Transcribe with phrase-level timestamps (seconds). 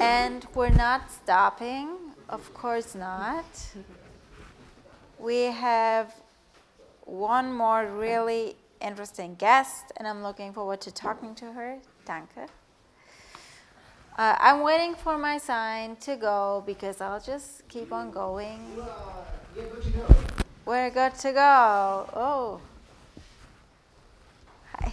[0.00, 1.96] And we're not stopping,
[2.30, 3.44] of course not.
[5.18, 6.14] We have
[7.02, 11.78] one more really interesting guest, and I'm looking forward to talking to her.
[12.06, 12.48] Danke.
[14.16, 18.60] Uh, I'm waiting for my sign to go because I'll just keep on going.
[20.64, 22.10] We're good to go.
[22.14, 22.60] Oh.
[24.72, 24.92] Hi.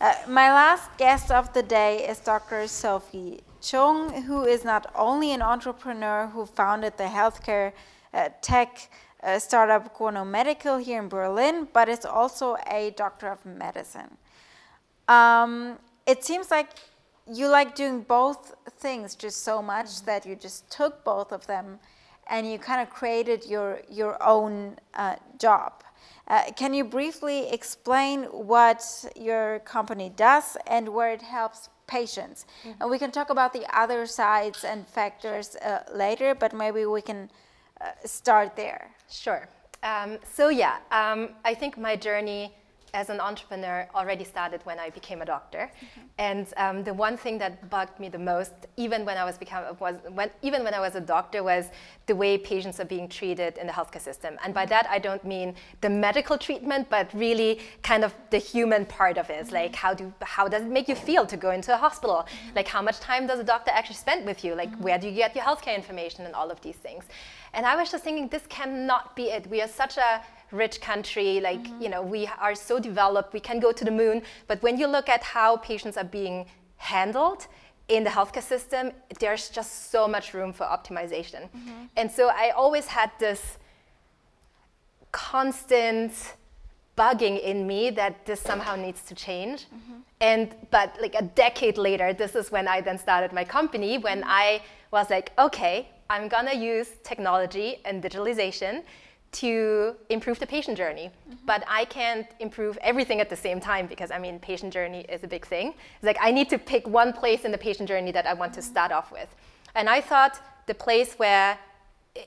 [0.00, 2.66] Uh, my last guest of the day is Dr.
[2.68, 7.72] Sophie Chung, who is not only an entrepreneur who founded the healthcare
[8.12, 8.90] uh, tech
[9.24, 14.16] uh, startup Qunomedical here in Berlin, but it's also a doctor of medicine.
[15.08, 16.70] Um, it seems like
[17.26, 20.06] you like doing both things just so much mm-hmm.
[20.06, 21.78] that you just took both of them
[22.28, 25.82] and you kind of created your, your own uh, job.
[26.26, 28.82] Uh, can you briefly explain what
[29.14, 32.46] your company does and where it helps patients?
[32.62, 32.82] Mm-hmm.
[32.82, 37.02] And we can talk about the other sides and factors uh, later, but maybe we
[37.02, 37.30] can
[38.04, 38.90] start there.
[39.10, 39.48] Sure.
[39.82, 42.52] Um, so, yeah, um, I think my journey
[42.94, 45.70] as an entrepreneur already started when I became a doctor.
[45.76, 46.00] Mm-hmm.
[46.18, 49.64] And um, the one thing that bugged me the most, even when I was become
[49.80, 51.66] was when even when I was a doctor, was
[52.06, 54.38] the way patients are being treated in the healthcare system.
[54.44, 54.70] And by mm-hmm.
[54.70, 59.28] that I don't mean the medical treatment, but really kind of the human part of
[59.28, 59.46] it.
[59.46, 59.54] Mm-hmm.
[59.54, 62.18] Like how do how does it make you feel to go into a hospital?
[62.18, 62.56] Mm-hmm.
[62.56, 64.54] Like how much time does a doctor actually spend with you?
[64.54, 64.84] Like mm-hmm.
[64.84, 67.04] where do you get your healthcare information and all of these things?
[67.54, 69.46] And I was just thinking, this cannot be it.
[69.48, 71.82] We are such a rich country, like, mm-hmm.
[71.82, 74.22] you know, we are so developed, we can go to the moon.
[74.46, 76.46] But when you look at how patients are being
[76.76, 77.46] handled
[77.88, 81.42] in the healthcare system, there's just so much room for optimization.
[81.42, 81.84] Mm-hmm.
[81.96, 83.58] And so I always had this
[85.12, 86.34] constant
[86.96, 89.66] bugging in me that this somehow needs to change.
[89.66, 89.94] Mm-hmm.
[90.20, 94.20] And but like a decade later, this is when I then started my company when
[94.20, 94.30] mm-hmm.
[94.30, 98.82] I was like, okay, I'm gonna use technology and digitalization
[99.34, 101.10] to improve the patient journey.
[101.10, 101.44] Mm-hmm.
[101.44, 105.24] But I can't improve everything at the same time because I mean, patient journey is
[105.24, 105.74] a big thing.
[105.96, 108.52] It's like I need to pick one place in the patient journey that I want
[108.52, 108.60] mm-hmm.
[108.60, 109.34] to start off with.
[109.74, 111.58] And I thought the place where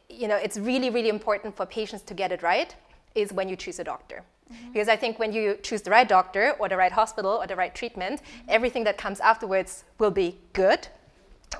[0.10, 2.76] you know it's really really important for patients to get it right
[3.16, 4.24] is when you choose a doctor.
[4.52, 4.74] Mm-hmm.
[4.74, 7.56] Because I think when you choose the right doctor or the right hospital or the
[7.56, 8.50] right treatment, mm-hmm.
[8.50, 10.88] everything that comes afterwards will be good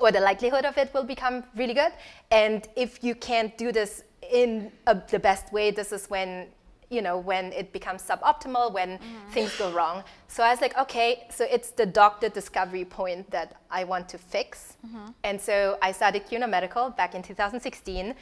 [0.00, 1.92] or the likelihood of it will become really good.
[2.30, 6.48] And if you can't do this in a, the best way, this is when
[6.90, 9.30] you know when it becomes suboptimal, when mm-hmm.
[9.30, 10.02] things go wrong.
[10.28, 14.18] So I was like, okay, so it's the doctor discovery point that I want to
[14.18, 14.76] fix.
[14.86, 15.08] Mm-hmm.
[15.24, 18.14] And so I started Qunomedical back in 2016,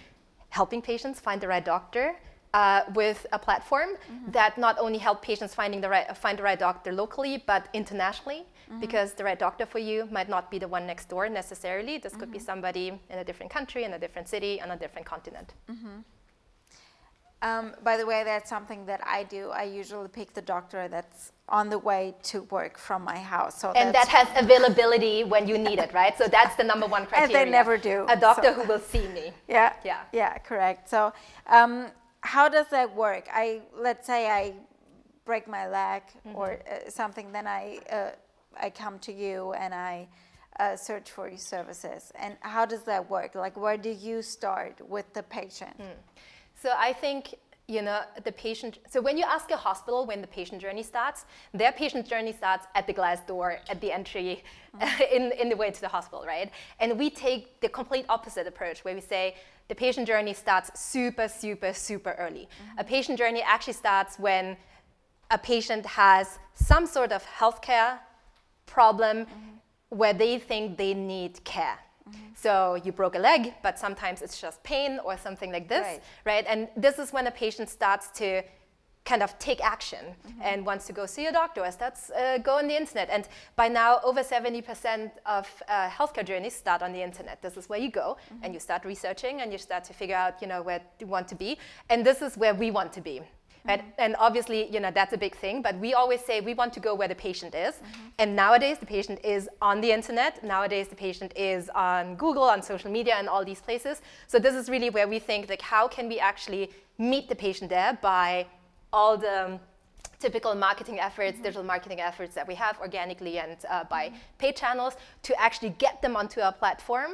[0.50, 2.16] helping patients find the right doctor
[2.54, 4.30] uh, with a platform mm-hmm.
[4.32, 8.44] that not only help patients finding the right, find the right doctor locally, but internationally,
[8.70, 8.80] mm-hmm.
[8.80, 11.98] because the right doctor for you might not be the one next door necessarily.
[11.98, 12.20] This mm-hmm.
[12.20, 12.46] could be mm-hmm.
[12.46, 15.54] somebody in a different country, in a different city, on a different continent.
[15.70, 15.98] Mm-hmm.
[17.42, 19.50] Um, by the way, that's something that I do.
[19.50, 23.60] I usually pick the doctor that's on the way to work from my house.
[23.60, 26.16] So and that has availability when you need it, right?
[26.16, 27.36] So that's the number one criteria.
[27.36, 28.06] And they never do.
[28.08, 28.54] A doctor so.
[28.54, 29.32] who will see me.
[29.48, 29.74] Yeah.
[29.84, 30.00] Yeah.
[30.12, 30.38] Yeah.
[30.38, 30.88] Correct.
[30.88, 31.12] So.
[31.46, 31.88] Um,
[32.26, 33.24] how does that work?
[33.32, 34.54] I let's say I
[35.24, 36.36] break my leg mm-hmm.
[36.36, 38.10] or uh, something, then I uh,
[38.60, 40.08] I come to you and I
[40.58, 42.12] uh, search for your services.
[42.18, 43.34] And how does that work?
[43.34, 45.76] Like, where do you start with the patient?
[45.78, 45.98] Mm.
[46.62, 47.34] So I think
[47.68, 51.24] you know the patient so when you ask a hospital when the patient journey starts
[51.52, 54.44] their patient journey starts at the glass door at the entry
[54.76, 55.02] mm-hmm.
[55.16, 58.84] in, in the way to the hospital right and we take the complete opposite approach
[58.84, 59.34] where we say
[59.68, 62.48] the patient journey starts super, super, super early.
[62.48, 62.78] Mm-hmm.
[62.78, 64.56] A patient journey actually starts when
[65.30, 67.98] a patient has some sort of healthcare
[68.66, 69.96] problem mm-hmm.
[69.96, 71.78] where they think they need care.
[72.08, 72.18] Mm-hmm.
[72.34, 76.02] So you broke a leg, but sometimes it's just pain or something like this, right.
[76.24, 76.44] right?
[76.48, 78.42] And this is when a patient starts to
[79.06, 80.42] kind of take action mm-hmm.
[80.42, 83.08] and wants to go see a doctor or starts uh, go on the internet.
[83.08, 87.40] And by now, over 70% of uh, healthcare journeys start on the internet.
[87.40, 88.44] This is where you go mm-hmm.
[88.44, 91.28] and you start researching and you start to figure out, you know, where you want
[91.28, 91.56] to be.
[91.88, 93.22] And this is where we want to be.
[93.66, 93.80] Right?
[93.80, 94.04] Mm-hmm.
[94.04, 96.80] And obviously, you know, that's a big thing, but we always say we want to
[96.80, 97.74] go where the patient is.
[97.74, 98.00] Mm-hmm.
[98.18, 100.42] And nowadays, the patient is on the internet.
[100.44, 104.02] Nowadays, the patient is on Google, on social media, and all these places.
[104.26, 107.70] So this is really where we think, like, how can we actually meet the patient
[107.70, 108.46] there by
[108.92, 109.58] all the
[110.18, 111.42] typical marketing efforts, mm-hmm.
[111.42, 114.16] digital marketing efforts that we have organically and uh, by mm-hmm.
[114.38, 117.12] paid channels to actually get them onto our platform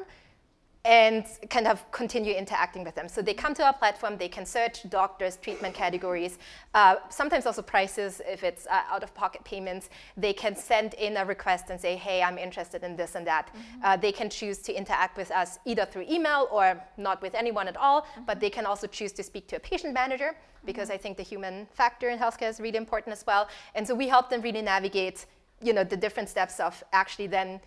[0.84, 3.08] and kind of continue interacting with them.
[3.08, 6.38] So they come to our platform, they can search doctors, treatment categories,
[6.74, 9.90] uh, sometimes also prices if it's uh, out of pocket payments.
[10.16, 13.46] They can send in a request and say, hey, I'm interested in this and that.
[13.46, 13.84] Mm-hmm.
[13.84, 17.68] Uh, they can choose to interact with us either through email or not with anyone
[17.68, 18.24] at all, mm-hmm.
[18.24, 20.94] but they can also choose to speak to a patient manager because mm-hmm.
[20.94, 23.48] I think the human factor in healthcare is really important as well.
[23.76, 25.26] And so we help them really navigate
[25.60, 27.60] you know, the different steps of actually then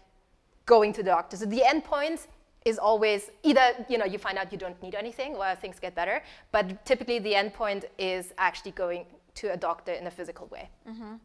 [0.66, 1.38] going to the doctor.
[1.38, 2.28] So the endpoint
[2.66, 5.94] is always either you know you find out you don't need anything or things get
[5.96, 6.22] better,
[6.52, 10.70] but typically the endpoint is actually going to a doctor in a physical way.
[10.90, 11.16] Mm-hmm.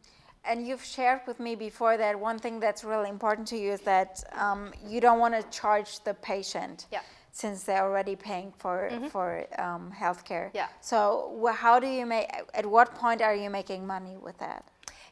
[0.44, 3.80] And you've shared with me before that one thing that's really important to you is
[3.82, 6.86] that um, you don't want to charge the patient.
[6.92, 7.00] Yeah.
[7.32, 9.06] Since they're already paying for mm-hmm.
[9.06, 10.50] for um, healthcare.
[10.52, 10.66] Yeah.
[10.80, 12.26] So how do you make?
[12.54, 14.64] At what point are you making money with that?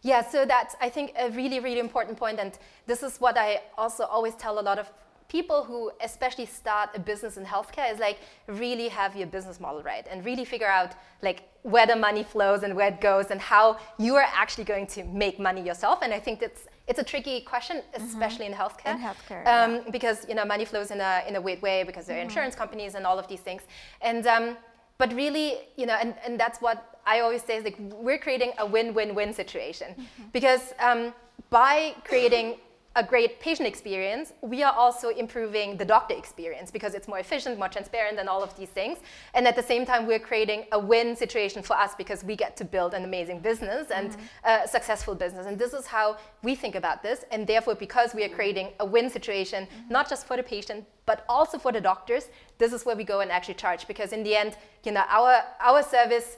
[0.02, 3.60] Yeah, so that's I think a really really important point, and this is what I
[3.76, 4.90] also always tell a lot of
[5.28, 9.82] people who especially start a business in healthcare is like really have your business model
[9.82, 10.92] right and really figure out
[11.22, 14.86] like where the money flows and where it goes and how you are actually going
[14.86, 18.04] to make money yourself and i think that's it's a tricky question mm-hmm.
[18.04, 18.54] especially mm-hmm.
[18.54, 19.90] in healthcare in healthcare um, yeah.
[19.90, 22.28] because you know money flows in a in a weird way because there are mm-hmm.
[22.28, 23.62] insurance companies and all of these things
[24.00, 24.56] and um,
[24.96, 28.52] but really you know and, and that's what i always say is like we're creating
[28.58, 30.22] a win-win-win situation mm-hmm.
[30.32, 31.12] because um,
[31.50, 32.56] by creating
[32.96, 37.58] a great patient experience, we are also improving the doctor experience because it's more efficient,
[37.58, 38.98] more transparent, and all of these things.
[39.34, 42.56] And at the same time, we're creating a win situation for us because we get
[42.56, 44.64] to build an amazing business and mm-hmm.
[44.64, 45.46] a successful business.
[45.46, 47.24] And this is how we think about this.
[47.30, 49.92] And therefore, because we are creating a win situation, mm-hmm.
[49.92, 53.20] not just for the patient, but also for the doctors, this is where we go
[53.20, 56.36] and actually charge because in the end, you know, our, our service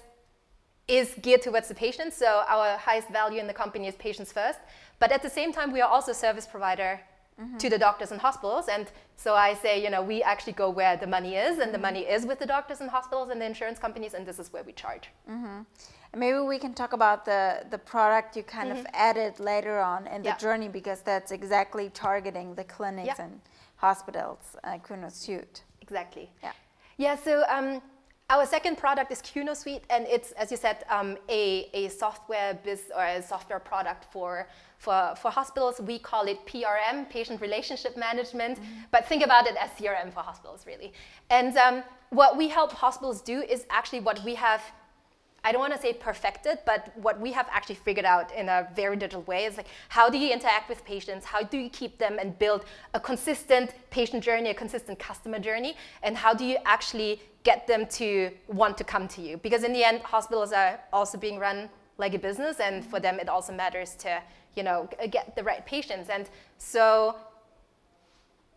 [0.91, 2.12] is geared towards the patient.
[2.12, 4.58] So our highest value in the company is patients first.
[5.00, 7.00] But at the same time, we are also a service provider
[7.41, 7.56] mm-hmm.
[7.56, 8.69] to the doctors and hospitals.
[8.69, 8.87] And
[9.17, 11.73] so I say, you know, we actually go where the money is, and mm-hmm.
[11.73, 14.52] the money is with the doctors and hospitals and the insurance companies, and this is
[14.52, 15.08] where we charge.
[15.29, 15.62] Mm-hmm.
[16.17, 19.08] Maybe we can talk about the, the product you kind of mm-hmm.
[19.08, 20.37] added later on in the yeah.
[20.37, 23.25] journey because that's exactly targeting the clinics yeah.
[23.25, 23.41] and
[23.76, 25.62] hospitals, uh, QunoSuite.
[25.81, 26.31] Exactly.
[26.43, 26.52] Yeah.
[26.99, 27.81] Yeah, so um,
[28.31, 32.82] our second product is QunoSuite, and it's, as you said, um, a, a software biz
[32.97, 34.47] or a software product for,
[34.79, 35.81] for, for hospitals.
[35.81, 38.82] We call it PRM, Patient Relationship Management, mm-hmm.
[38.93, 40.93] but think about it as CRM for hospitals, really.
[41.29, 44.62] And um, what we help hospitals do is actually what we have
[45.43, 48.69] I don't want to say perfected, but what we have actually figured out in a
[48.76, 51.25] very digital way is like how do you interact with patients?
[51.25, 55.76] How do you keep them and build a consistent patient journey, a consistent customer journey?
[56.03, 59.37] And how do you actually get them to want to come to you?
[59.39, 63.21] Because in the end, hospitals are also being run like a business, and for them,
[63.21, 64.23] it also matters to
[64.57, 66.11] you know get the right patients.
[66.11, 66.29] And
[66.59, 67.17] so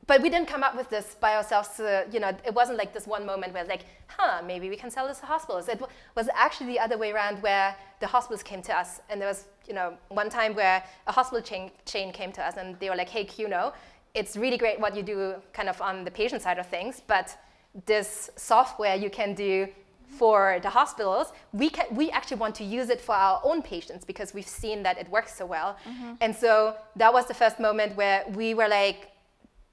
[0.05, 1.79] but we didn't come up with this by ourselves.
[2.11, 5.07] You know, it wasn't like this one moment where like, huh, maybe we can sell
[5.07, 5.69] this to hospitals.
[5.69, 5.81] It
[6.15, 8.99] was actually the other way around where the hospitals came to us.
[9.09, 12.57] And there was, you know, one time where a hospital chain, chain came to us
[12.57, 13.73] and they were like, hey, Quno,
[14.13, 17.37] it's really great what you do kind of on the patient side of things, but
[17.85, 19.67] this software you can do
[20.07, 24.05] for the hospitals, we, can, we actually want to use it for our own patients
[24.05, 25.75] because we've seen that it works so well.
[25.89, 26.13] Mm-hmm.
[26.21, 29.09] And so that was the first moment where we were like,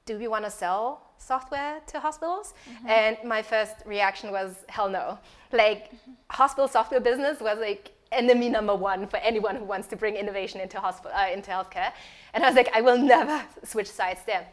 [0.07, 2.55] do we want to sell software to hospitals?
[2.73, 2.89] Mm-hmm.
[2.89, 5.19] And my first reaction was, hell no.
[5.53, 6.13] Like, mm-hmm.
[6.31, 10.61] hospital software business was like enemy number one for anyone who wants to bring innovation
[10.61, 11.93] into, hospital, uh, into healthcare.
[12.33, 14.47] And I was like, I will never switch sides there.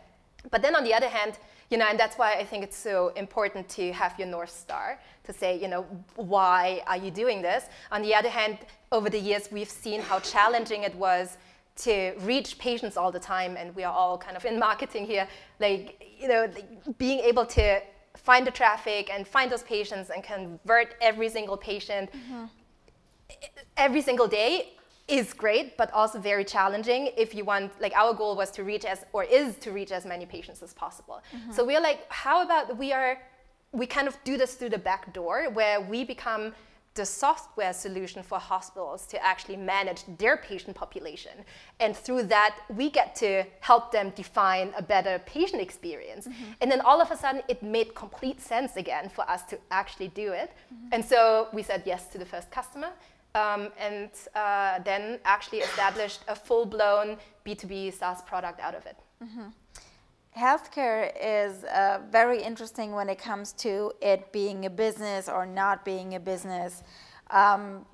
[0.52, 1.38] But then on the other hand,
[1.70, 5.00] you know, and that's why I think it's so important to have your North Star
[5.26, 7.66] to say, you know, why are you doing this?
[7.92, 8.60] On the other hand,
[8.92, 11.38] over the years, we've seen how challenging it was
[11.78, 15.28] to reach patients all the time and we are all kind of in marketing here
[15.60, 16.50] like you know
[16.98, 17.80] being able to
[18.16, 22.46] find the traffic and find those patients and convert every single patient mm-hmm.
[23.78, 24.74] every single day
[25.08, 28.86] is great but also very challenging if you want like our goal was to reach
[28.86, 31.52] as or is to reach as many patients as possible mm-hmm.
[31.52, 33.18] so we're like how about we are
[33.72, 36.54] we kind of do this through the back door where we become
[36.98, 41.32] the software solution for hospitals to actually manage their patient population.
[41.80, 46.28] And through that, we get to help them define a better patient experience.
[46.28, 46.44] Mm-hmm.
[46.60, 50.08] And then all of a sudden, it made complete sense again for us to actually
[50.10, 50.50] do it.
[50.50, 50.88] Mm-hmm.
[50.94, 52.90] And so we said yes to the first customer.
[53.36, 58.98] Um, and uh, then actually established a full blown B2B SaaS product out of it.
[59.24, 59.50] Mm-hmm
[60.38, 65.84] healthcare is uh, very interesting when it comes to it being a business or not
[65.84, 66.84] being a business.
[67.32, 67.86] Um,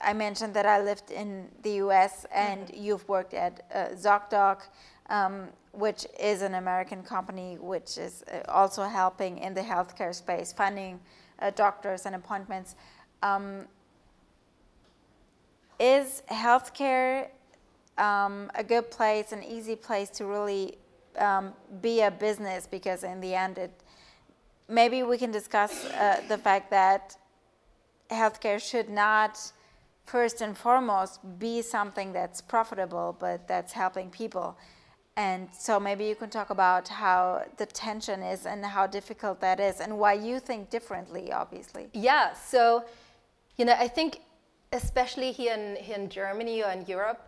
[0.00, 2.82] I mentioned that I lived in the US and mm-hmm.
[2.82, 4.62] you've worked at uh, ZocDoc,
[5.10, 10.52] um, which is an American company which is uh, also helping in the healthcare space,
[10.52, 10.98] finding
[11.40, 12.76] uh, doctors and appointments.
[13.22, 13.66] Um,
[15.78, 17.28] is healthcare
[17.96, 20.78] um, a good place, an easy place to really
[21.18, 22.66] um, be a business?
[22.66, 23.72] Because in the end, it
[24.68, 27.16] maybe we can discuss uh, the fact that
[28.10, 29.52] healthcare should not
[30.04, 34.56] first and foremost be something that's profitable, but that's helping people.
[35.16, 39.58] And so maybe you can talk about how the tension is and how difficult that
[39.58, 41.88] is and why you think differently, obviously.
[41.92, 42.84] Yeah, so,
[43.56, 44.20] you know, I think
[44.72, 47.24] especially here in, here in Germany or in Europe,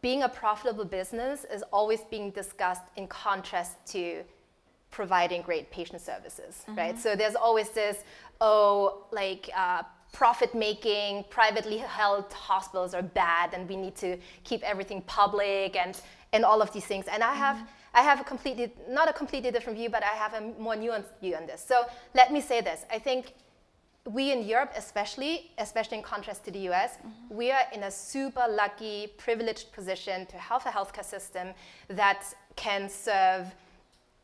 [0.00, 4.22] being a profitable business is always being discussed in contrast to
[4.90, 6.78] providing great patient services, mm-hmm.
[6.78, 6.98] right?
[6.98, 8.04] So there's always this,
[8.40, 9.82] oh, like uh,
[10.12, 16.00] profit making, privately held hospitals are bad and we need to keep everything public and,
[16.32, 17.06] and all of these things.
[17.10, 17.66] And I have, mm-hmm.
[17.94, 21.18] I have a completely, not a completely different view, but I have a more nuanced
[21.20, 21.64] view on this.
[21.66, 21.84] So
[22.14, 22.84] let me say this.
[22.90, 23.34] I think
[24.08, 27.36] we in Europe, especially, especially in contrast to the US, mm-hmm.
[27.36, 31.48] we are in a super lucky, privileged position to have a healthcare system
[31.88, 32.24] that
[32.56, 33.54] can serve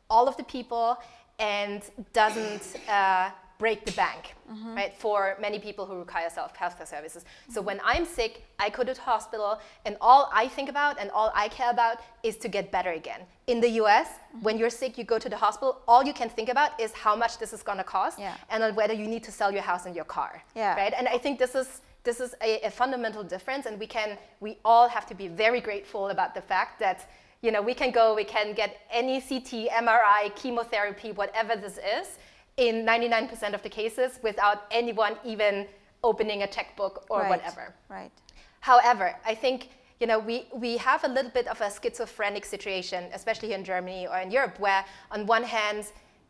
[0.09, 0.97] all of the people
[1.39, 4.75] and doesn't uh, break the bank, mm-hmm.
[4.75, 4.93] right?
[4.97, 7.23] For many people who require self healthcare services.
[7.23, 7.53] Mm-hmm.
[7.53, 11.09] So when I'm sick, I go to the hospital, and all I think about and
[11.11, 13.21] all I care about is to get better again.
[13.47, 14.43] In the U.S., mm-hmm.
[14.43, 15.81] when you're sick, you go to the hospital.
[15.87, 18.35] All you can think about is how much this is going to cost, yeah.
[18.49, 20.75] and on whether you need to sell your house and your car, yeah.
[20.75, 20.93] right?
[20.97, 24.57] And I think this is this is a, a fundamental difference, and we can we
[24.65, 27.09] all have to be very grateful about the fact that
[27.41, 32.17] you know we can go, we can get any CT, MRI, chemotherapy, whatever this is
[32.57, 35.67] in 99% of the cases without anyone even
[36.03, 37.73] opening a checkbook or right, whatever.
[37.89, 38.11] Right.
[38.61, 39.69] However, I think
[39.99, 43.63] you know we, we have a little bit of a schizophrenic situation, especially here in
[43.63, 45.85] Germany or in Europe, where on one hand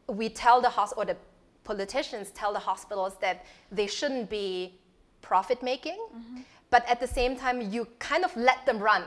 [0.08, 1.18] we tell the hospital or the
[1.64, 4.80] politicians tell the hospitals that they shouldn't be
[5.22, 6.42] profit making, mm-hmm.
[6.70, 9.04] but at the same time you kind of let them run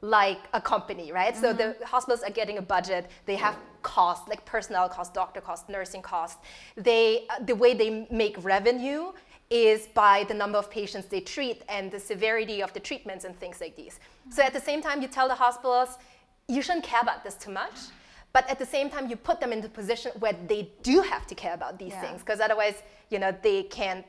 [0.00, 1.34] like a company, right?
[1.34, 1.42] Mm-hmm.
[1.42, 1.84] So the mm-hmm.
[1.84, 3.10] hospitals are getting a budget.
[3.26, 6.38] They have costs, like personnel cost, doctor cost, nursing cost.
[6.76, 9.12] They, uh, the way they make revenue
[9.50, 13.38] is by the number of patients they treat and the severity of the treatments and
[13.40, 13.94] things like these.
[13.94, 14.32] Mm-hmm.
[14.32, 15.98] So at the same time, you tell the hospitals,
[16.48, 17.74] you shouldn't care about this too much.
[18.34, 21.26] But at the same time, you put them in the position where they do have
[21.28, 22.02] to care about these yeah.
[22.02, 24.04] things, because otherwise, you know, they can't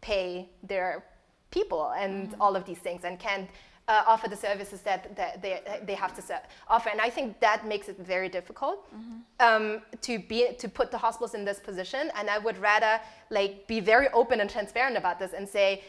[0.00, 1.04] pay their
[1.50, 2.40] people and mm-hmm.
[2.40, 3.48] all of these things and can't
[3.88, 6.88] uh, offer the services that, that they, they have to offer.
[6.88, 9.18] And I think that makes it very difficult mm-hmm.
[9.40, 12.10] um, to, be, to put the hospitals in this position.
[12.16, 13.00] And I would rather
[13.30, 15.84] like, be very open and transparent about this and say,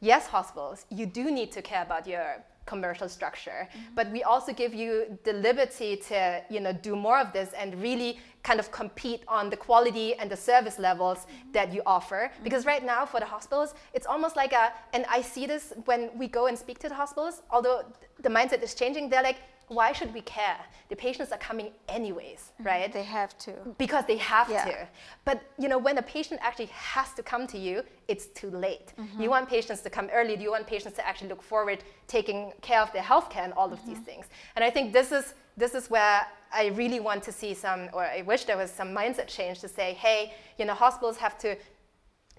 [0.00, 3.68] yes, hospitals, you do need to care about your commercial structure.
[3.68, 3.94] Mm-hmm.
[3.94, 7.80] But we also give you the liberty to, you know, do more of this and
[7.80, 11.52] really kind of compete on the quality and the service levels mm-hmm.
[11.52, 12.30] that you offer.
[12.32, 12.44] Mm-hmm.
[12.44, 16.10] Because right now for the hospitals, it's almost like a, and I see this when
[16.16, 17.82] we go and speak to the hospitals, although
[18.20, 20.58] the mindset is changing, they're like, why should we care?
[20.88, 22.66] The patients are coming anyways, mm-hmm.
[22.66, 22.92] right?
[22.92, 23.52] They have to.
[23.78, 24.64] Because they have yeah.
[24.64, 24.88] to.
[25.24, 28.92] But you know, when a patient actually has to come to you, it's too late.
[28.98, 29.22] Mm-hmm.
[29.22, 30.36] You want patients to come early.
[30.36, 33.52] Do you want patients to actually look forward, taking care of their health care and
[33.54, 33.94] all of mm-hmm.
[33.94, 34.26] these things.
[34.56, 38.04] And I think this is this is where I really want to see some, or
[38.04, 41.56] I wish there was some mindset change to say, hey, you know, hospitals have to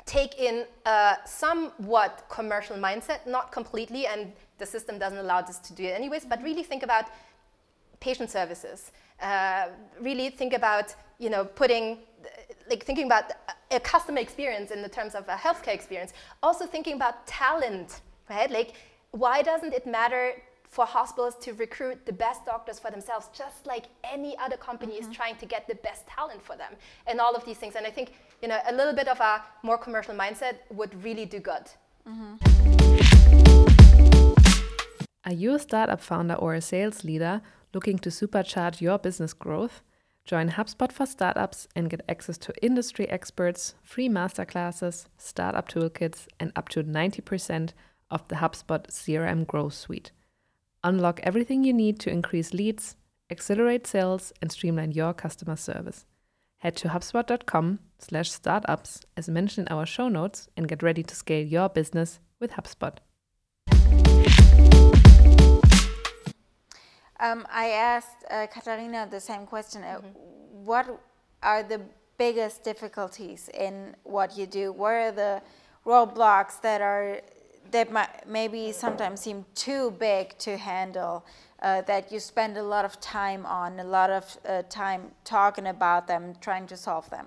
[0.06, 5.74] take in a somewhat commercial mindset, not completely, and the system doesn't allow us to
[5.74, 7.06] do it anyways, but really think about
[8.00, 8.92] patient services.
[9.22, 9.68] Uh,
[10.00, 12.00] really think about, you know, putting,
[12.70, 13.32] like thinking about
[13.72, 16.14] a customer experience in the terms of a healthcare experience.
[16.44, 18.52] Also thinking about talent, right?
[18.52, 18.74] Like,
[19.12, 20.34] why doesn't it matter
[20.76, 25.10] for hospitals to recruit the best doctors for themselves, just like any other company mm-hmm.
[25.10, 26.74] is trying to get the best talent for them,
[27.08, 27.76] and all of these things.
[27.76, 31.26] And I think you know a little bit of a more commercial mindset would really
[31.26, 31.66] do good.
[32.06, 33.75] Mm-hmm.
[35.28, 37.42] Are you a startup founder or a sales leader
[37.74, 39.82] looking to supercharge your business growth?
[40.24, 46.52] Join HubSpot for Startups and get access to industry experts, free masterclasses, startup toolkits, and
[46.56, 47.72] up to 90%
[48.12, 50.12] of the HubSpot CRM Growth Suite.
[50.84, 52.96] Unlock everything you need to increase leads,
[53.32, 56.06] accelerate sales, and streamline your customer service.
[56.60, 61.16] Head to hubspot.com slash startups as mentioned in our show notes and get ready to
[61.16, 62.98] scale your business with HubSpot.
[67.26, 69.84] Um, I asked uh, Katharina the same question.
[69.84, 70.66] Uh, mm-hmm.
[70.66, 70.86] what
[71.42, 71.82] are the
[72.18, 74.72] biggest difficulties in what you do?
[74.72, 75.42] What are the
[75.86, 77.22] roadblocks that are
[77.72, 81.26] that might maybe sometimes seem too big to handle.
[81.62, 85.68] Uh, that you spend a lot of time on, a lot of uh, time talking
[85.68, 87.26] about them, trying to solve them.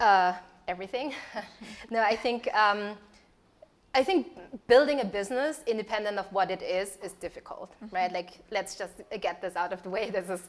[0.00, 0.32] Uh,
[0.68, 1.12] everything.
[1.90, 2.96] no, I think um,
[3.96, 4.26] I think
[4.68, 7.96] building a business independent of what it is is difficult, mm-hmm.
[7.96, 8.12] right?
[8.12, 10.10] Like let's just get this out of the way.
[10.16, 10.42] This is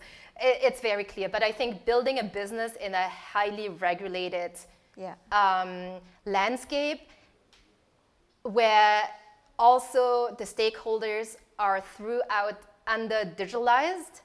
[0.48, 1.30] it, it's very clear.
[1.30, 4.52] But I think building a business in a highly regulated
[4.98, 5.16] yeah.
[5.32, 7.02] um, landscape
[8.44, 9.04] where
[9.58, 14.16] also the stakeholders are throughout under digitalized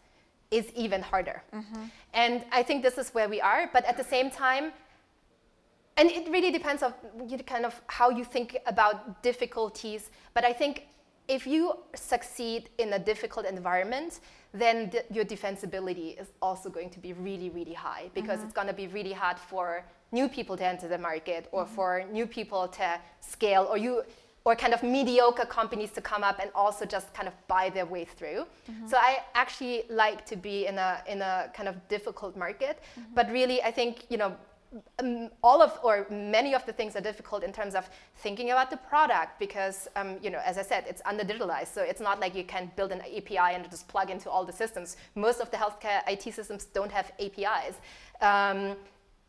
[0.51, 1.43] is even harder.
[1.55, 1.85] Mm-hmm.
[2.13, 3.71] And I think this is where we are.
[3.73, 4.73] But at the same time,
[5.97, 6.95] and it really depends on
[7.47, 10.11] kind of how you think about difficulties.
[10.35, 10.87] But I think
[11.29, 14.21] if you succeed in a difficult environment,
[14.53, 18.47] then the, your defensibility is also going to be really, really high because mm-hmm.
[18.47, 21.75] it's going to be really hard for new people to enter the market or mm-hmm.
[21.75, 24.03] for new people to scale or you
[24.45, 27.87] or kind of mediocre companies to come up and also just kind of buy their
[27.87, 28.45] way through.
[28.69, 28.89] Mm-hmm.
[28.89, 33.15] So I actually like to be in a in a kind of difficult market, mm-hmm.
[33.15, 34.37] but really I think you know
[34.99, 38.71] um, all of or many of the things are difficult in terms of thinking about
[38.71, 42.21] the product because um, you know as i said it's under digitalized so it's not
[42.21, 44.97] like you can build an api and just plug into all the systems.
[45.15, 47.75] Most of the healthcare it systems don't have apis
[48.21, 48.77] um,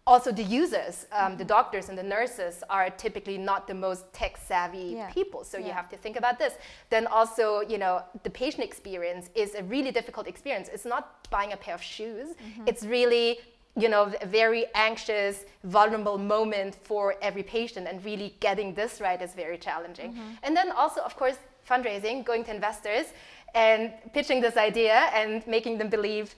[0.06, 4.38] also the users um, the doctors and the nurses are typically not the most tech
[4.38, 5.10] savvy yeah.
[5.12, 5.44] people.
[5.44, 5.68] So yeah.
[5.68, 6.54] you have to think about this.
[6.90, 10.70] Then also you know the patient experience is a really difficult experience.
[10.72, 12.30] It's not buying a pair of shoes.
[12.30, 12.68] Mm-hmm.
[12.68, 13.40] it's really
[13.76, 19.22] you know, a very anxious, vulnerable moment for every patient, and really getting this right
[19.22, 20.14] is very challenging.
[20.14, 20.44] Mm-hmm.
[20.44, 21.38] And then also, of course,
[21.68, 23.08] fundraising, going to investors,
[23.56, 26.36] and pitching this idea and making them believe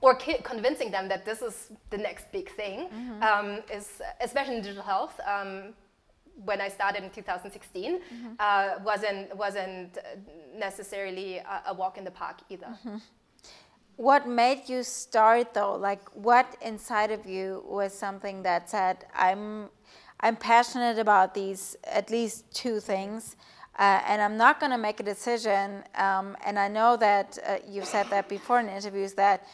[0.00, 3.22] or convincing them that this is the next big thing mm-hmm.
[3.22, 5.74] um, is especially in digital health um,
[6.44, 8.28] when I started in 2016 mm-hmm.
[8.38, 9.98] uh, wasn't wasn't
[10.56, 12.66] necessarily a, a, walk in the park either.
[12.66, 12.96] Mm-hmm
[14.00, 15.74] what made you start though?
[15.74, 19.68] Like what inside of you was something that said i'm
[20.20, 23.36] i'm passionate about these at least two things
[23.78, 27.56] uh, and i'm not going to make a decision um, and i know that uh,
[27.68, 29.46] you've said that before in interviews that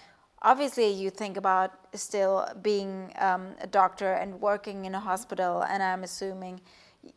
[0.43, 5.83] obviously you think about still being um, a doctor and working in a hospital and
[5.83, 6.61] i'm assuming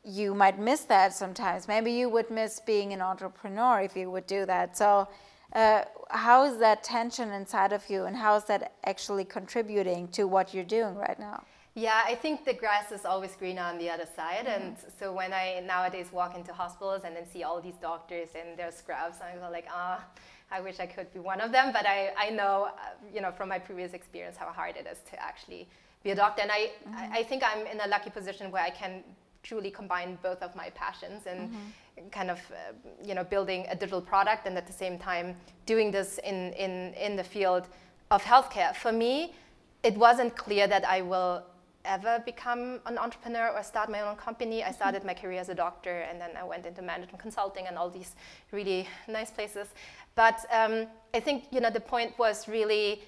[0.04, 1.68] you might miss that sometimes.
[1.68, 4.78] Maybe you would miss being an entrepreneur if you would do that.
[4.78, 5.08] So
[5.54, 10.28] uh, how is that tension inside of you and how is that actually contributing to
[10.28, 11.44] what you're doing right now?
[11.76, 14.46] Yeah, I think the grass is always greener on the other side.
[14.46, 14.68] Mm-hmm.
[14.68, 18.58] And so when I nowadays walk into hospitals and then see all these doctors in
[18.58, 21.72] their scrubs, I'm like, ah, oh, I wish I could be one of them.
[21.72, 22.72] But I, I know, uh,
[23.14, 25.70] you know, from my previous experience how hard it is to actually
[26.04, 26.42] be a doctor.
[26.42, 27.14] And I, mm-hmm.
[27.14, 29.04] I think I'm in a lucky position where I can
[29.50, 32.10] truly combine both of my passions and mm-hmm.
[32.18, 32.58] kind of uh,
[33.04, 35.28] you know building a digital product and at the same time
[35.66, 37.64] doing this in, in, in the field
[38.12, 38.76] of healthcare.
[38.76, 39.34] For me,
[39.82, 41.44] it wasn't clear that I will
[41.86, 44.58] ever become an entrepreneur or start my own company.
[44.62, 44.76] I mm-hmm.
[44.76, 47.90] started my career as a doctor and then I went into management consulting and all
[47.90, 48.12] these
[48.52, 49.68] really nice places.
[50.14, 50.86] But um,
[51.18, 53.02] I think you know the point was really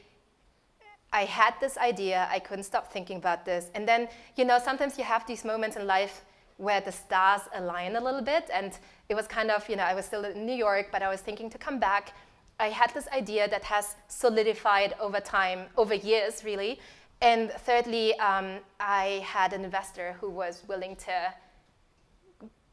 [1.14, 3.70] I had this idea, I couldn't stop thinking about this.
[3.76, 6.24] And then, you know, sometimes you have these moments in life
[6.58, 8.50] where the stars align a little bit.
[8.54, 8.78] And
[9.10, 11.20] it was kind of, you know, I was still in New York, but I was
[11.20, 12.14] thinking to come back.
[12.60, 16.80] I had this idea that has solidified over time, over years, really.
[17.22, 21.34] And thirdly, um, I had an investor who was willing to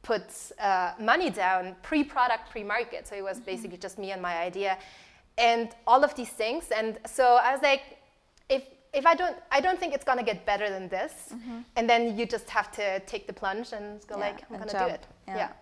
[0.03, 0.25] put
[0.61, 3.07] uh, money down pre product, pre market.
[3.07, 3.47] So it was mm-hmm.
[3.47, 4.79] basically just me and my idea.
[5.37, 6.71] And all of these things.
[6.71, 7.98] And so I was like,
[8.93, 11.13] if I don't, I don't think it's gonna get better than this.
[11.33, 11.59] Mm-hmm.
[11.77, 14.73] And then you just have to take the plunge and go yeah, like, I'm gonna
[14.73, 14.89] jump.
[14.89, 15.07] do it.
[15.27, 15.37] Yeah.
[15.37, 15.53] yeah.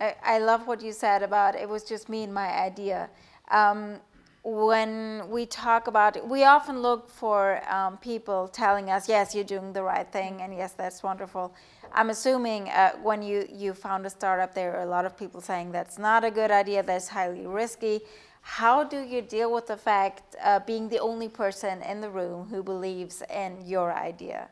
[0.00, 3.08] I, I, love what you said about it was just me and my idea.
[3.50, 4.00] Um,
[4.44, 9.44] when we talk about it, we often look for um, people telling us, yes, you're
[9.44, 11.54] doing the right thing, and yes, that's wonderful.
[11.94, 15.40] I'm assuming uh, when you, you found a startup, there are a lot of people
[15.40, 18.00] saying that's not a good idea, that's highly risky.
[18.40, 22.48] How do you deal with the fact uh, being the only person in the room
[22.48, 24.48] who believes in your idea?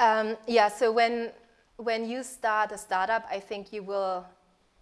[0.00, 1.30] Um, yeah, so when
[1.76, 4.26] when you start a startup, I think you will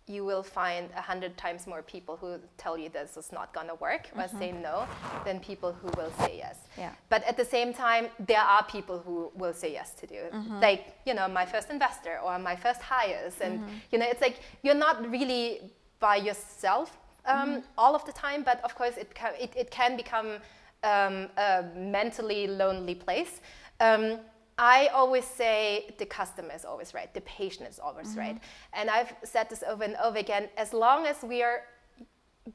[0.09, 3.67] you will find a hundred times more people who tell you this is not going
[3.67, 4.39] to work or mm-hmm.
[4.39, 4.87] say no
[5.25, 6.59] than people who will say yes.
[6.79, 6.93] Yeah.
[7.09, 10.33] But at the same time, there are people who will say yes to do it.
[10.33, 10.61] Mm-hmm.
[10.61, 13.35] Like, you know, my first investor or my first hires.
[13.41, 13.75] And, mm-hmm.
[13.91, 17.61] you know, it's like you're not really by yourself um, mm-hmm.
[17.77, 20.39] all of the time, but of course it can, it, it can become
[20.85, 23.41] um, a mentally lonely place.
[23.81, 24.21] Um,
[24.59, 28.21] I always say the customer is always right, the patient is always mm-hmm.
[28.21, 28.39] right.
[28.73, 31.63] And I've said this over and over again as long as we are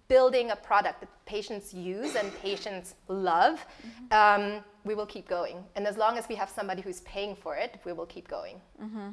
[0.08, 4.44] building a product that patients use and patients love, mm-hmm.
[4.52, 5.64] um, we will keep going.
[5.76, 8.62] And as long as we have somebody who's paying for it, we will keep going.
[8.82, 9.10] Mm-hmm.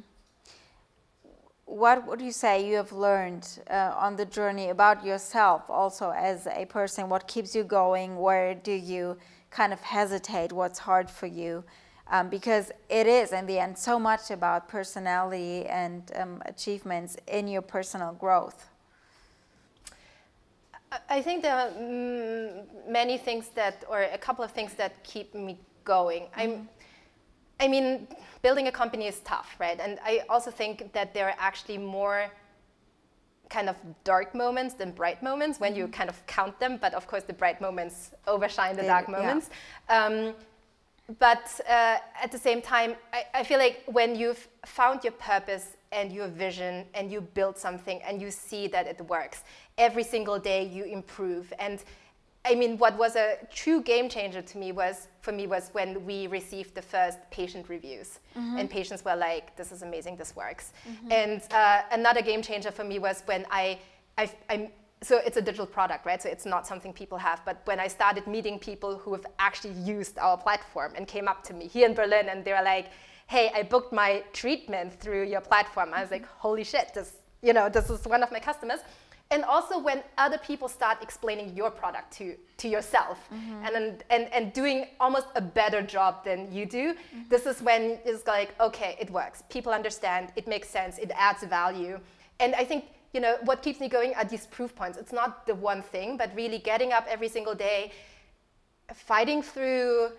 [1.65, 6.47] What would you say you have learned uh, on the journey about yourself, also as
[6.47, 7.09] a person?
[7.09, 8.17] What keeps you going?
[8.17, 9.17] Where do you
[9.51, 10.51] kind of hesitate?
[10.51, 11.63] What's hard for you?
[12.11, 17.47] Um, because it is, in the end, so much about personality and um, achievements in
[17.47, 18.67] your personal growth.
[21.07, 21.69] I think there are
[22.87, 26.23] many things that, or a couple of things that keep me going.
[26.23, 26.39] Mm-hmm.
[26.39, 26.69] I'm,
[27.59, 28.07] I mean,
[28.41, 29.79] building a company is tough, right?
[29.79, 32.31] And I also think that there are actually more
[33.49, 35.81] kind of dark moments than bright moments when mm-hmm.
[35.81, 36.77] you kind of count them.
[36.81, 39.49] But of course, the bright moments overshine the dark moments.
[39.89, 40.05] Yeah.
[40.05, 40.33] Um,
[41.17, 45.77] but uh, at the same time, I, I feel like when you've found your purpose
[45.91, 49.43] and your vision and you build something and you see that it works,
[49.77, 51.51] every single day you improve.
[51.57, 51.83] And
[52.45, 56.05] I mean, what was a true game changer to me was, for me, was when
[56.05, 58.57] we received the first patient reviews, mm-hmm.
[58.57, 61.11] and patients were like, "This is amazing, this works." Mm-hmm.
[61.11, 63.79] And uh, another game changer for me was when I,
[64.17, 66.21] I, I so it's a digital product, right?
[66.21, 67.41] So it's not something people have.
[67.45, 71.43] But when I started meeting people who have actually used our platform and came up
[71.45, 72.87] to me here in Berlin and they were like,
[73.27, 75.93] hey, I booked my treatment through your platform.
[75.93, 78.79] I was like, holy shit, this, you know, this is one of my customers.
[79.31, 83.63] And also when other people start explaining your product to, to yourself mm-hmm.
[83.65, 87.21] and, and, and doing almost a better job than you do, mm-hmm.
[87.29, 89.43] this is when it's like, okay, it works.
[89.49, 91.99] People understand, it makes sense, it adds value.
[92.39, 94.97] And I think you know, what keeps me going are these proof points.
[94.97, 97.91] It's not the one thing, but really getting up every single day,
[98.93, 100.11] fighting through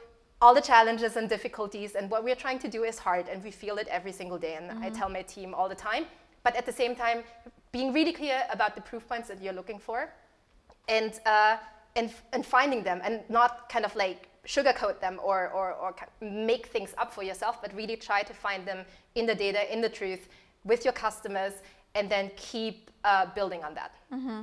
[0.43, 1.95] all the challenges and difficulties.
[1.95, 4.55] And what we're trying to do is hard, and we feel it every single day.
[4.55, 4.83] And mm-hmm.
[4.83, 6.07] I tell my team all the time.
[6.43, 7.23] But at the same time,
[7.71, 10.13] being really clear about the proof points that you're looking for,
[10.89, 11.59] and uh,
[11.95, 16.67] and and finding them, and not kind of like sugarcoat them or, or or make
[16.67, 19.89] things up for yourself, but really try to find them in the data, in the
[19.89, 20.29] truth,
[20.65, 21.53] with your customers,
[21.95, 23.93] and then keep uh, building on that.
[24.13, 24.43] Mm-hmm.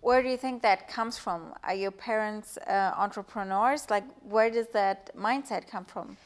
[0.00, 1.54] Where do you think that comes from?
[1.62, 3.88] Are your parents uh, entrepreneurs?
[3.88, 6.16] Like, where does that mindset come from?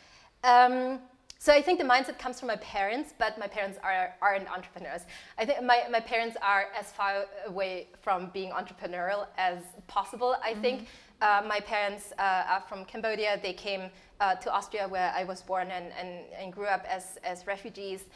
[0.43, 0.99] Um,
[1.39, 5.03] so I think the mindset comes from my parents, but my parents are, aren't entrepreneurs.
[5.39, 10.35] I think my, my parents are as far away from being entrepreneurial as possible.
[10.43, 10.61] I mm-hmm.
[10.61, 10.89] think
[11.23, 13.39] uh, my parents uh, are from Cambodia.
[13.41, 17.19] They came uh, to Austria, where I was born and, and, and grew up as,
[17.23, 18.07] as refugees.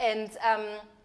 [0.00, 0.64] And um,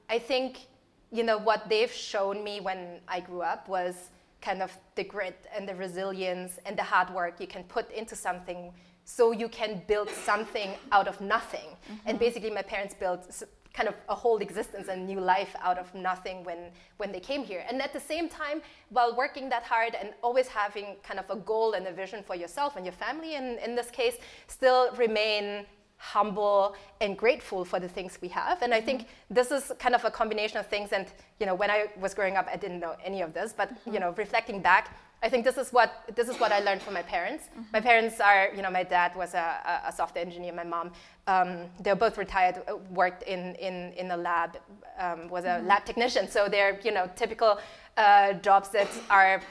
[0.10, 0.67] I think,
[1.12, 3.95] you know, what they've shown me when I grew up was
[4.41, 8.15] kind of the grit and the resilience and the hard work you can put into
[8.15, 11.69] something so you can build something out of nothing.
[11.69, 12.08] Mm-hmm.
[12.08, 13.43] And basically, my parents built
[13.74, 17.43] kind of a whole existence and new life out of nothing when when they came
[17.43, 21.30] here and at the same time while working that hard and always having kind of
[21.30, 24.15] a goal and a vision for yourself and your family and in this case
[24.48, 25.65] still remain
[26.00, 29.34] humble and grateful for the things we have and i think mm-hmm.
[29.34, 31.08] this is kind of a combination of things and
[31.42, 33.94] you know when i was growing up i didn't know any of this but mm-hmm.
[33.94, 36.94] you know reflecting back i think this is what this is what i learned from
[36.94, 37.64] my parents mm-hmm.
[37.74, 40.90] my parents are you know my dad was a, a software engineer my mom
[41.28, 44.58] um, they're both retired uh, worked in in in a lab
[45.00, 45.68] um, was a mm-hmm.
[45.68, 47.60] lab technician so they're you know typical
[47.98, 49.42] uh, jobs that are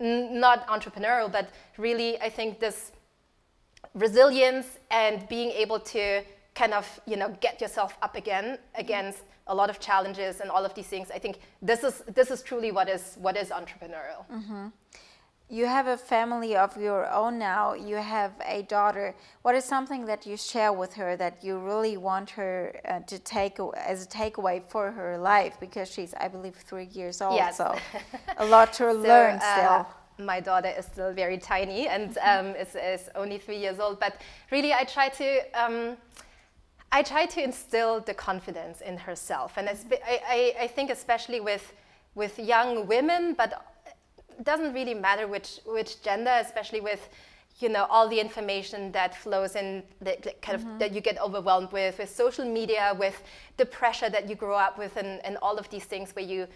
[0.00, 2.92] n- not entrepreneurial but really i think this
[3.94, 6.22] resilience and being able to
[6.54, 10.64] kind of you know get yourself up again against a lot of challenges and all
[10.64, 11.10] of these things.
[11.10, 14.24] I think this is this is truly what is what is entrepreneurial.
[14.30, 14.66] Mm-hmm.
[15.50, 17.74] you have a family of your own now.
[17.74, 19.14] You have a daughter.
[19.42, 23.18] What is something that you share with her that you really want her uh, to
[23.18, 25.54] take as a takeaway for her life?
[25.60, 27.36] Because she's i believe three years old.
[27.36, 27.56] Yes.
[27.56, 27.66] so
[28.44, 32.46] a lot to so, learn uh, still my daughter is still very tiny and um,
[32.56, 34.00] is, is, only three years old.
[34.00, 35.40] But really, I try to.
[35.54, 35.96] Um,
[36.94, 39.74] I try to instill the confidence in herself, and I,
[40.06, 41.72] I, I think especially with
[42.14, 43.64] with young women, but
[44.38, 47.08] it doesn't really matter which which gender, especially with
[47.60, 50.72] you know all the information that flows in that, that kind mm-hmm.
[50.72, 53.22] of that you get overwhelmed with with social media with
[53.56, 56.46] the pressure that you grow up with and, and all of these things where you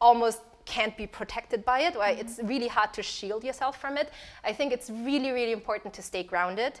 [0.00, 0.40] almost
[0.74, 2.20] can't be protected by it, or mm-hmm.
[2.20, 4.08] it's really hard to shield yourself from it.
[4.50, 6.74] I think it's really, really important to stay grounded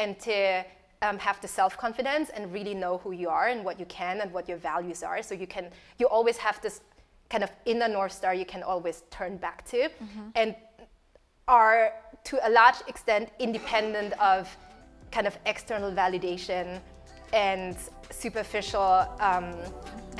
[0.00, 0.64] and to
[1.06, 4.32] um, have the self-confidence and really know who you are and what you can and
[4.32, 5.22] what your values are.
[5.22, 5.66] So you can,
[5.98, 6.80] you always have this
[7.28, 10.28] kind of inner north star you can always turn back to, mm-hmm.
[10.34, 10.54] and
[11.48, 11.92] are
[12.24, 14.56] to a large extent independent of
[15.10, 16.80] kind of external validation
[17.32, 17.76] and
[18.10, 18.92] superficial
[19.28, 19.54] um,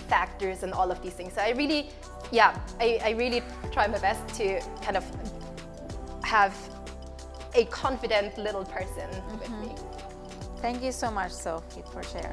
[0.08, 1.32] factors and all of these things.
[1.34, 1.90] So I really,
[2.32, 5.04] yeah, I, I really try my best to kind of
[6.24, 6.56] have
[7.54, 9.38] a confident little person mm-hmm.
[9.38, 9.68] with me.
[9.68, 10.56] Mm-hmm.
[10.62, 12.32] Thank you so much, Sophie, for sharing.